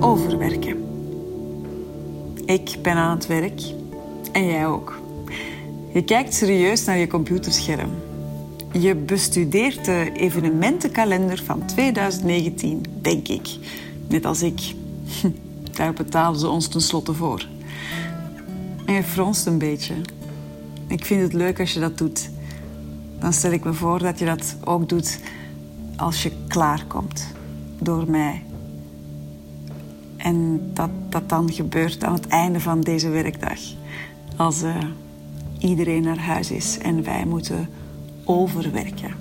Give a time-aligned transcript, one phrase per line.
[0.00, 0.84] overwerken.
[2.44, 3.62] Ik ben aan het werk
[4.32, 5.00] en jij ook.
[5.92, 7.90] Je kijkt serieus naar je computerscherm.
[8.72, 13.48] Je bestudeert de evenementenkalender van 2019, denk ik.
[14.08, 14.74] Net als ik.
[15.76, 17.48] Daar betalen ze ons tenslotte voor.
[18.86, 19.94] En je fronst een beetje.
[20.86, 22.30] Ik vind het leuk als je dat doet.
[23.18, 25.18] Dan stel ik me voor dat je dat ook doet
[25.96, 27.26] als je klaarkomt
[27.78, 28.42] door mij.
[30.22, 33.58] En dat dat dan gebeurt aan het einde van deze werkdag.
[34.36, 34.76] Als uh,
[35.58, 37.68] iedereen naar huis is en wij moeten
[38.24, 39.14] overwerken.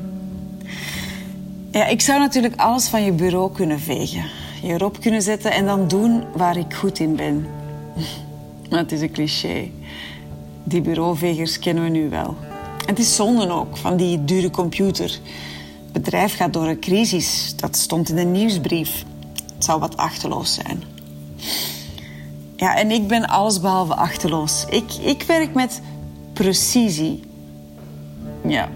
[1.71, 4.23] Ja, ik zou natuurlijk alles van je bureau kunnen vegen.
[4.61, 7.45] Je erop kunnen zetten en dan doen waar ik goed in ben.
[8.69, 9.69] Maar het is een cliché.
[10.63, 12.35] Die bureauvegers kennen we nu wel.
[12.85, 15.19] Het is zonde ook van die dure computer.
[15.83, 17.53] Het bedrijf gaat door een crisis.
[17.55, 19.05] Dat stond in de nieuwsbrief.
[19.69, 20.83] Zou wat achterloos zijn.
[22.55, 24.65] Ja, en ik ben allesbehalve achterloos.
[24.69, 25.81] Ik, ik werk met
[26.33, 27.23] precisie.
[28.47, 28.69] Ja.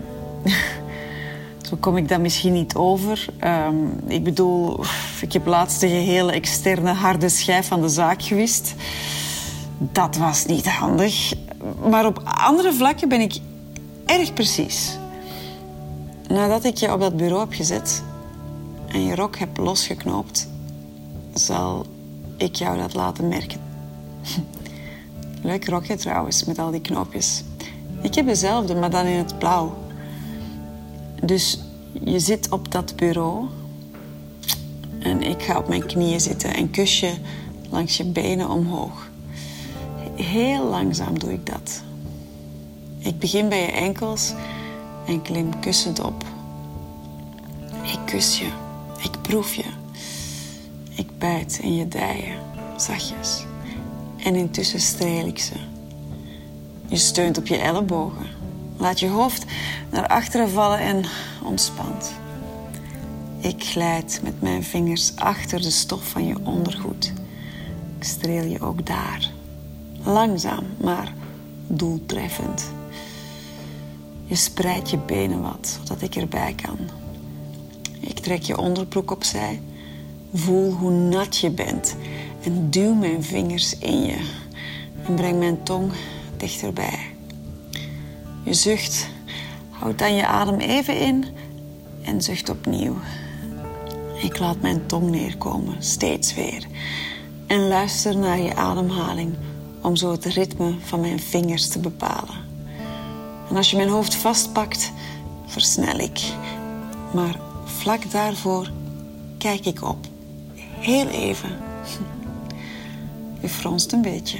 [1.70, 3.26] Zo kom ik dat misschien niet over.
[3.44, 4.84] Um, ik bedoel,
[5.22, 8.74] ik heb laatst de gehele externe harde schijf van de zaak gewist.
[9.78, 11.34] Dat was niet handig.
[11.90, 13.40] Maar op andere vlakken ben ik
[14.06, 14.98] erg precies.
[16.28, 18.04] Nadat ik je op dat bureau heb gezet
[18.88, 20.52] en je rok heb losgeknoopt,
[21.34, 21.86] zal
[22.38, 23.60] ik jou dat laten merken.
[25.42, 27.44] Leuk rokje trouwens, met al die knoopjes.
[28.02, 29.78] Ik heb dezelfde, maar dan in het blauw.
[31.22, 31.60] Dus
[32.04, 33.46] je zit op dat bureau
[35.00, 37.14] en ik ga op mijn knieën zitten en kus je
[37.70, 39.10] langs je benen omhoog.
[40.16, 41.84] Heel langzaam doe ik dat.
[42.98, 44.34] Ik begin bij je enkels
[45.08, 46.24] en klim kussend op.
[47.84, 48.48] Ik kus je,
[48.98, 49.83] ik proef je.
[50.96, 52.40] Ik bijt in je dijen,
[52.78, 53.46] zachtjes.
[54.24, 55.56] En intussen streel ik ze.
[56.88, 58.28] Je steunt op je ellebogen.
[58.78, 59.46] Laat je hoofd
[59.92, 61.06] naar achteren vallen en
[61.44, 62.14] ontspant.
[63.40, 67.14] Ik glijd met mijn vingers achter de stof van je ondergoed.
[67.98, 69.32] Ik streel je ook daar.
[70.04, 71.14] Langzaam, maar
[71.68, 72.72] doeltreffend.
[74.26, 76.78] Je spreidt je benen wat, zodat ik erbij kan.
[78.00, 79.62] Ik trek je onderbroek opzij.
[80.34, 81.96] Voel hoe nat je bent
[82.44, 84.18] en duw mijn vingers in je
[85.08, 85.92] en breng mijn tong
[86.38, 87.00] dichterbij.
[88.44, 89.08] Je zucht,
[89.70, 91.26] houd dan je adem even in
[92.02, 92.96] en zucht opnieuw.
[94.22, 96.68] Ik laat mijn tong neerkomen, steeds weer,
[97.48, 99.36] en luister naar je ademhaling
[99.82, 102.36] om zo het ritme van mijn vingers te bepalen.
[103.50, 104.92] En als je mijn hoofd vastpakt,
[105.46, 106.22] versnel ik.
[107.14, 108.72] Maar vlak daarvoor
[109.38, 110.12] kijk ik op.
[110.84, 111.50] Heel even.
[113.40, 114.38] Je fronst een beetje.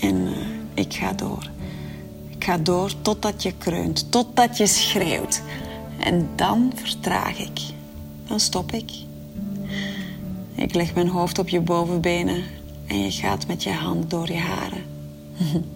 [0.00, 0.36] En uh,
[0.74, 1.50] ik ga door.
[2.28, 5.42] Ik ga door totdat je kreunt, totdat je schreeuwt.
[5.98, 7.60] En dan vertraag ik.
[8.26, 8.90] Dan stop ik.
[10.54, 12.42] Ik leg mijn hoofd op je bovenbenen
[12.86, 14.84] en je gaat met je hand door je haren.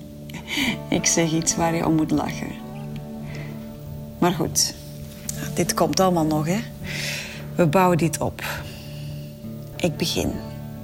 [0.98, 2.52] ik zeg iets waar je om moet lachen.
[4.18, 4.74] Maar goed,
[5.54, 6.58] dit komt allemaal nog, hè?
[7.54, 8.42] We bouwen dit op.
[9.76, 10.32] Ik begin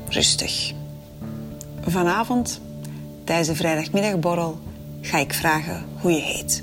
[0.09, 0.73] rustig.
[1.87, 2.61] Vanavond,
[3.25, 4.59] tijdens de vrijdagmiddagborrel,
[5.01, 6.63] ga ik vragen hoe je heet.